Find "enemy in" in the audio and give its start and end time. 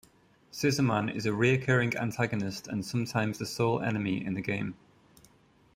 3.81-4.33